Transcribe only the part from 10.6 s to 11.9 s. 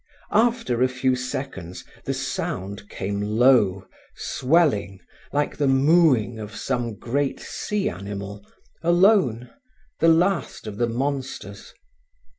of the monsters.